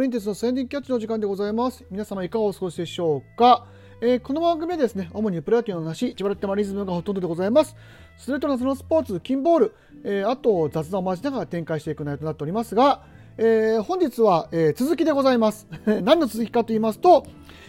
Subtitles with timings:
[0.00, 1.84] プリンテスの宣伝キャッチの時間でございます。
[1.90, 3.66] 皆様いかがお過ごしでしょうか、
[4.00, 7.76] えーこの番組はですね、主にプロ野球の話、千葉ロッテマリズムがほとんどでございます。
[8.16, 13.02] ストレートなそのスポーツ、金ボール、えーあと雑談を交えながら展開していく内容となっておりますが、
[13.36, 15.66] えー本日は、えー続きでございます。
[15.84, 17.26] 何の続きかと言いますと、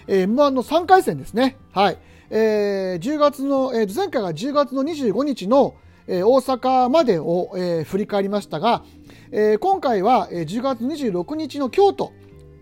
[0.07, 1.57] えー M1 の3回戦ですね。
[1.73, 1.97] はい。
[2.29, 5.75] えー10月の、えー前回が10月の25日の、
[6.07, 8.85] えー大阪までを、えー振り返りましたが、
[9.33, 12.13] えー今回は、えー10月26日の京都、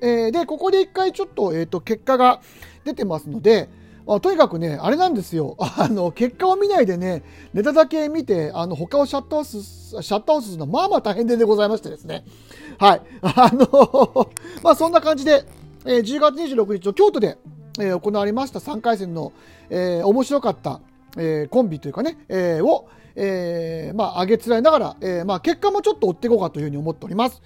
[0.02, 2.42] えーで、ここで一回ちょっと、えっ、と、結果が
[2.84, 3.70] 出てますので、
[4.08, 5.56] あとにかくね、あれなんですよ。
[5.60, 9.62] あの、結果を見ないでね、ネタだけ見て、あの、他をシャットアウトす、
[10.02, 12.24] シャットアウトするのは、まあまあ大変ででございましてですね。
[12.80, 13.02] はい。
[13.22, 14.30] あの、
[14.64, 15.46] まあそんな感じで、
[15.86, 17.38] えー10月26日の京都で、
[17.80, 19.32] えー行われました3回戦の、
[19.70, 20.82] えー面白かった、
[21.16, 27.42] えーコンビというかね、えーを、えーまあ、上げつらいながら、えーまあ、結果もちょっと追っていこうかというふうに思っております。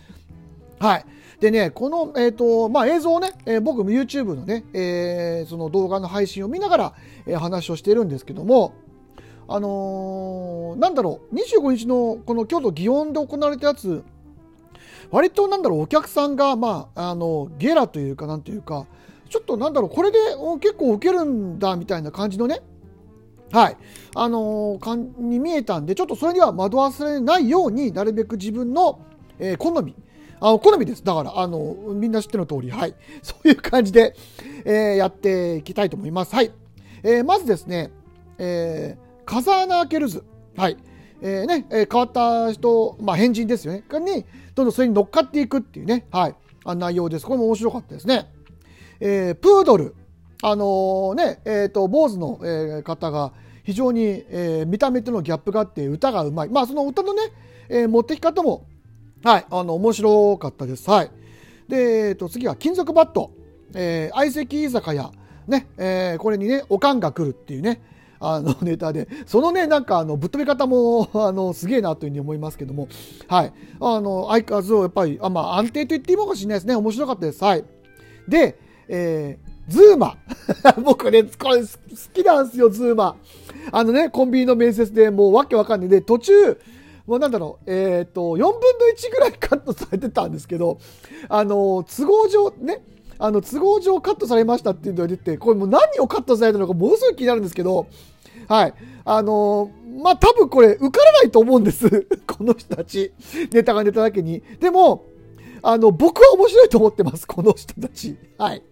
[0.79, 1.05] はい。
[1.43, 6.93] でね、この、えっ、と、まあ、映像をね、えー僕も YouTube のね、えーその動画の配信を見ながら、
[7.25, 8.73] えー話をしているんですけども、
[9.49, 14.05] あのーなんだろう、25日のこの京都祇園で行われたやつ、
[15.11, 18.85] 割となんだろう、お客さんが、まあ、あの、ゲラというか、なんというか、
[19.29, 20.19] ちょっとなんだろう、これで
[20.61, 22.61] 結構受けるんだ、みたいな感じのね、
[23.51, 23.77] はい。
[24.15, 29.01] あのー感に見えたんで、ちょっとそれには惑わされないようになるべく自分の、
[29.39, 29.93] えー好み、
[30.45, 31.01] あの、好みです。
[31.05, 32.93] だから、あの、みんな知っての通り、はい。
[33.23, 34.13] そういう感じで、
[34.65, 36.35] えーやっていきたいと思います。
[36.35, 36.51] はい。
[37.01, 37.91] えーまずですね、
[38.37, 40.21] えーカザーナ・アケルズ。
[40.57, 40.75] はい。
[41.21, 43.85] えーね、えー変わった人、まあ、変人ですよね。
[44.01, 46.35] に、どんどんそれに乗っかっていくっていうね、はい。
[46.65, 47.25] あ内容です。
[47.25, 48.27] これも面白かったですね。
[48.99, 49.95] えープードル。
[50.41, 53.31] あのね、えっ、と、坊主の、えー方が
[53.63, 56.49] 非常に、えー見た目とのギャップがあって歌がうまい。
[56.49, 57.21] まあ、その歌のね、
[57.69, 58.65] えー持ってき方も、
[59.23, 60.89] はい、あの、面白かったです。
[60.89, 61.11] はい。
[61.69, 63.31] で、えっ、と、次は金属バット。
[63.73, 65.11] えー相席居酒屋。
[65.47, 67.81] ね、えーこれにね、おかんが来るっていうね、
[68.19, 72.87] あの ネタで、そのね、なんかあのぶっ飛び方も あのすげえなというふうに思いますけども、
[73.27, 77.43] はい、あの相変わらずやっぱりあ、まあ、安定と言っていいのかもしれないですね、面白かったです。
[77.43, 77.63] はい、
[78.27, 78.57] で、
[78.87, 80.17] えーズーマ。
[80.83, 81.67] 僕ね、これ好
[82.13, 83.15] きなんですよ、ズーマ。
[83.71, 86.57] あのね、コンビニの面接でもうわけわかんないで、途中、
[87.05, 88.59] もうなんだろう、えっ、と、4分の
[88.95, 90.79] 1ぐらいカットされてたんですけど、
[91.27, 92.83] あの、都合上、ね、
[93.19, 97.87] あの、都合上カットされましたっていうのが出て、これもう何をカットされたのかものすごい気になるんですけど、
[98.47, 98.73] はい。
[99.05, 99.71] あの
[100.01, 102.07] まあ、多分これ受からないと思うんです。
[102.25, 103.13] この人たち。
[103.51, 104.41] ネタがネタだけに。
[104.59, 105.05] でも、
[105.61, 107.27] あの、僕は面白いと思ってます。
[107.27, 108.17] この人たち。
[108.37, 108.63] はい。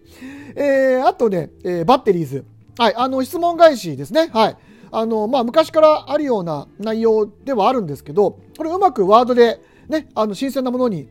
[0.54, 2.44] えー、あとね、えーバッテリーズ。
[2.78, 2.94] はい。
[2.96, 4.30] あの、質問返しですね。
[4.32, 4.56] はい。
[4.92, 11.08] あの、まあ、昔からあるような内容ではあるんですけど、これうまくワードで、ね、あの、新鮮なものに、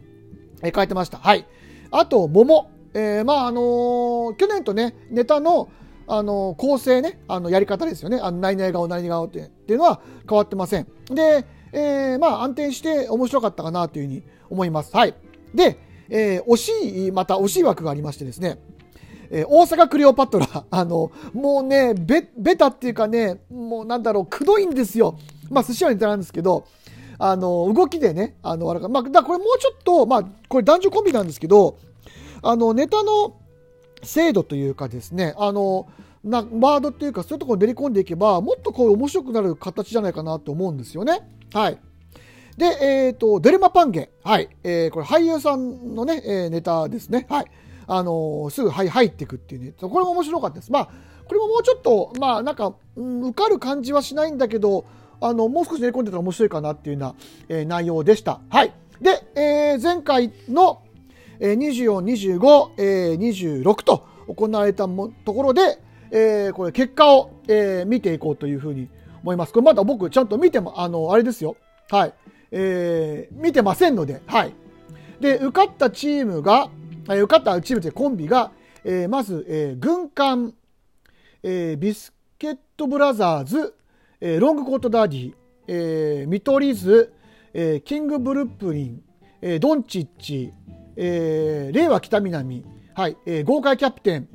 [0.61, 1.17] 変えてました。
[1.17, 1.45] はい。
[1.89, 2.69] あと、桃。
[2.93, 5.69] えーまあ、あのー去年とね、ネタの、
[6.07, 8.19] あのー構成ね、あの、やり方ですよね。
[8.21, 10.87] あの、何々顔、何々顔ってっていうのは変わってません。
[11.09, 14.95] で、えーまあ、安定して面白かったかなというふうに思います。
[14.95, 15.15] はい。
[15.55, 15.77] で、
[16.09, 18.59] えー惜しい、また惜しい枠がありましてですね、
[19.31, 25.15] えー大阪クレオパトラ、 あの、もうね、べ、ベタっていうかね、もうなんだろう、くどいんですよ。
[25.49, 26.65] まあ、寿司はネタなんですけど、
[27.17, 31.77] あの、動きでね、あの、笑かまあ、だこれもうちょっと、まあ、これ男女コンビなんですけど、
[32.41, 33.35] あの、ネタの
[34.03, 35.87] 精度というかですね、あの、
[36.23, 41.21] なワードっていうか、そういうところに練り込んでいけば、もっとこう面白くなる形じゃないかなと思うんですよね。
[41.53, 41.79] はい。
[42.57, 44.09] で、えっ、と、デルマパンゲ。
[44.23, 44.49] はい。
[44.63, 47.25] えーこれ俳優さんのね、えーネタですね。
[47.29, 47.45] はい。
[47.93, 49.73] あのすぐはい入っていくっていうね。
[49.79, 50.71] これも面白かったです。
[50.71, 50.89] まあ、
[51.25, 54.85] これももうちょっと、まあ、なんか、うん受かる感じはしないんだけど、
[55.19, 57.15] あの、もう少し練り込んでたら面白いかなっていうような、
[57.49, 58.39] えー内容でした。
[58.49, 58.73] はい。
[59.01, 60.81] で、えー前回の、
[61.41, 65.79] えー24、25、えー26と行われたもところで、
[66.11, 68.87] えーこれ結果を、えー見ていこうというふうに
[69.21, 69.51] 思います。
[69.53, 71.57] これまだ僕ちゃんと見ても、あの、あれですよ。
[71.89, 72.13] はい。
[72.51, 74.53] えー見てませんので、はい。
[75.19, 76.69] で、受かったチームが、
[77.07, 78.51] 受かったチームというコンビが、
[78.83, 80.53] えーまず、えー軍艦、
[81.43, 83.73] えービスケットブラザーズ、
[84.19, 85.33] えーロングコートダディ、
[85.67, 87.13] えー見取り図、
[87.53, 89.01] えーキングブルップリン、
[89.41, 90.53] えードンチッチ、
[90.95, 94.29] えー令和北南、はい、えー豪快キャプテン、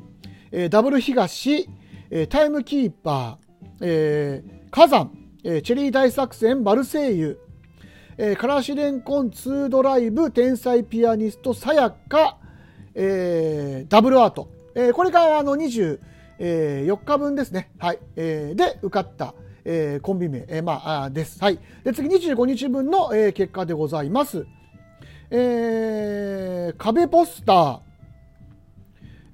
[0.50, 1.68] えーダブル東、
[2.10, 5.12] えータイムキーパー、えー火山、
[5.44, 7.38] えーチェリー大作戦、マルセイユ、
[8.18, 12.38] えー、からしれんこん2ドライブ天才ピアニストさやか、
[12.96, 17.98] えーダブルアート、えーこれがあの24日分ですね、はい。
[18.16, 19.34] えーで受かった、
[19.64, 24.46] えーコンビ名、えーまあ、です、はい、で次25日分の、えー結果でございます、
[25.30, 27.86] えー壁ポスター。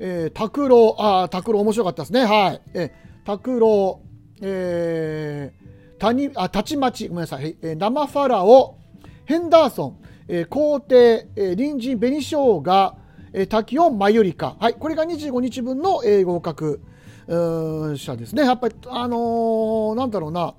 [0.04, 2.24] えー、拓郎、あ拓郎面白かったですね。
[2.24, 2.60] はい。
[2.74, 2.90] えー、
[3.24, 4.00] 拓郎、
[4.40, 7.56] えー、谷、あ、たちまち、ごめんなさい。
[7.62, 8.78] えー、生ファラオ、
[9.26, 12.96] ヘンダーソン、えー、皇帝、えー、隣人、紅生姜、
[13.32, 14.56] えー、滝音、マユリカ。
[14.60, 14.74] はい。
[14.74, 16.80] これが25日分の、えー、合格、
[17.26, 18.44] 者ですね。
[18.44, 20.54] やっぱり、あのー、なんだろうな。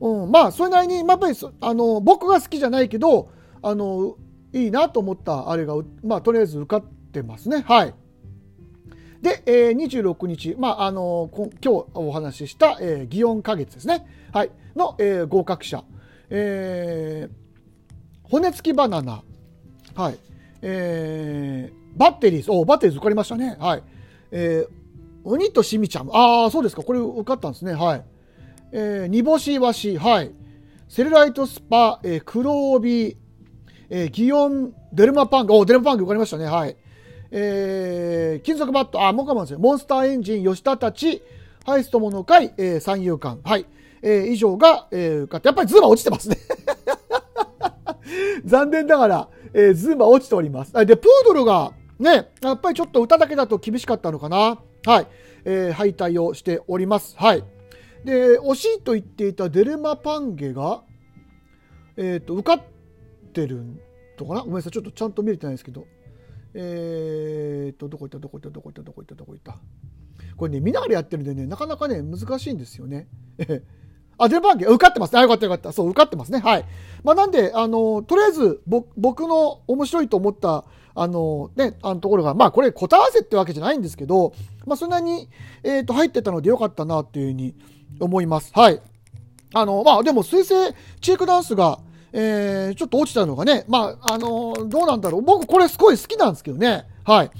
[0.00, 3.30] うん、まあ、それなりに、まあ、やっぱり、あのー、僕が好きじゃないけど、
[3.62, 7.64] あのー、いいなと思ったあれが、まあ、とりあえず受かってますね。
[7.66, 7.94] はい。
[9.22, 14.06] で、えー、26日、まあ、あのー、今日お話しした、えー、祇園花月ですね。
[14.32, 14.50] はい。
[14.74, 15.84] の、えー、合格者。
[16.30, 19.22] えー、骨付きバナナ。
[19.94, 20.18] はい。
[20.62, 22.50] えー、バッテリーズ。
[22.50, 23.56] おバッテリーズ受かりましたね。
[23.58, 23.82] はい。
[24.30, 24.68] えー、
[25.24, 26.08] 鬼としみちゃん。
[26.12, 26.82] ああ、そうですか。
[26.82, 27.74] これ受かったんですね。
[27.74, 28.04] はい。
[28.72, 29.98] えー、煮干しわし。
[29.98, 30.32] はい。
[30.88, 33.16] セルライトスパ、えー、黒帯、
[33.90, 35.54] えー、ギヨン、デルマパング。
[35.54, 36.46] おデルマパング受かりましたね。
[36.46, 36.76] はい。
[37.30, 39.58] えー、金属バット、あ、モカマンですよ。
[39.58, 41.22] モンスターエンジン、吉田たち、
[41.64, 43.40] ハイストモノ会、えー、三遊間。
[43.42, 43.66] はい。
[44.02, 46.36] えー、以上が、えー、受かってやっぱりズームは落ちてますね。
[48.44, 50.72] 残念ながら、えー、ズームは落ちております。
[50.72, 54.60] で、プードルが、ね、やっぱりちょっと歌だけだと厳しかったのかな。
[54.86, 55.06] はい。
[55.44, 57.16] えー、敗退をしております。
[57.16, 57.44] はい。
[58.04, 60.82] で、惜しいと言っていたデルマパンゲが、
[61.96, 62.62] えっ、ー、と、受かっ
[63.32, 63.62] てる
[64.16, 64.40] とかな？
[64.40, 64.72] ごめんなさい。
[64.72, 65.86] ちょっとちゃんと見れてないですけど。
[66.54, 69.58] えー、っと、どこ行ったどこ行ったどこ行ったどこ行ったどこ行った
[70.36, 73.08] これね、見ながらやってるんでね、なかなかね、難しいんですよね。
[74.24, 75.18] あ、デルバンゲ、受かってますね。
[75.18, 75.72] あ、よかったよかった。
[75.72, 76.38] そう、受かってますね。
[76.38, 76.64] はい。
[77.02, 80.64] まあ、なんで、あの、とりあえず、僕の面白いと思った、
[80.94, 84.32] あの、ね、あのところが、まあ、これ、答え合わせってわけじゃないんですけど、
[84.66, 85.28] まあ、そんなに、
[85.64, 87.54] えっ、ー、と、入ってたのでよかったな、っていうふうに
[87.98, 88.52] 思います。
[88.54, 88.80] はい。
[89.54, 91.80] あの、まあ、でも、水星チークダンスが、
[92.12, 95.22] えー、ちょっと落ちたのがね、まあ、あの、どうなんだろう。
[95.22, 96.84] 僕、これすごい好きなんですけどね。
[97.04, 97.30] はい。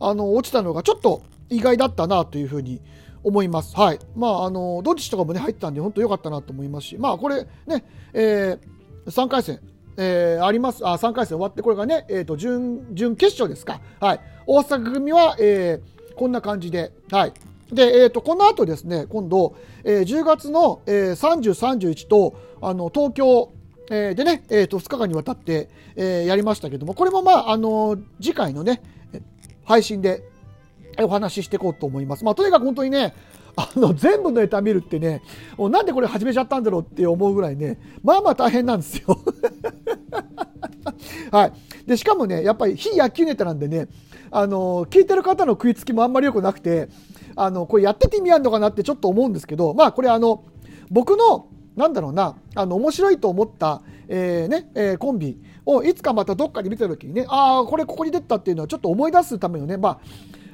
[0.00, 2.80] あの、落ちたのがちょっと意外だったなというふうに
[3.24, 3.74] 思います。
[3.76, 3.98] はい。
[4.14, 9.60] まあ、あの、ドッチとかもね、入ったんで、本当良かったなと思いますし、まあ、これね、えー、3回戦、
[9.96, 10.86] えー、あります。
[10.86, 13.80] あ、3回戦終わって、これがね、えっ、ー、と、準、準決勝ですか。
[13.98, 14.20] はい。
[14.46, 17.32] 大阪組は、えー、こんな感じで、はい。
[17.72, 23.52] で、えっ、ー、と、この後ですね、今度、えー、10月の、えー、30、31と、あの、東京、
[23.90, 28.82] えー、でね、えー、と2日間にわたって、えー、やりましたけども、これもまあ、あの、次回のね、
[29.64, 30.22] 配信で
[31.02, 32.24] お話ししていこうと思います。
[32.24, 33.14] まあ、とにかく本当にね、
[33.56, 35.22] あの、全部のネタ見るってね、
[35.56, 39.18] もうなんでこれ始めちゃったんだろうって思うぐらいね、まあまあ大変なんですよ。
[41.30, 41.52] はい。
[41.86, 43.88] で、しかもね、やっぱり非野球ネタなんでね、
[44.30, 46.88] あの、聞いてる方の食いつきもあんまり良くなくて、
[47.36, 50.44] あの、これやってて意味あるのかなってちょっと思うんですけど、まあこれあの、
[50.90, 59.98] 僕のなんだろうな、あの、面白いと思った、えー、ね、えー、コンビをいつかまたどっかで見た時にね、ああ、これここに出たっていうのはちょっと思い出すためのね、まあ、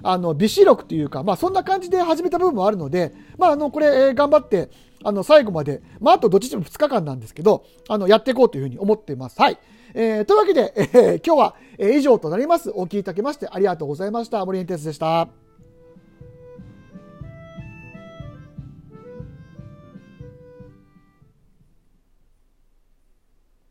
[0.03, 4.71] あの、微視力というか、まあ、そんな感じで始めた部分もあるので、まあ、あの、これ、えー、頑張って、
[5.03, 9.41] あの、最後まで、まあ、あとどっちでも2日間なんですけど、あの、やっていこうというふうに思っています。
[9.41, 9.59] はい。
[9.95, 12.71] えー、というわけで、えー、今日は、えー、以上となります。
[12.75, 14.45] お聞きいただきましてありがとうございました。
[14.45, 15.40] 森エンテスでした。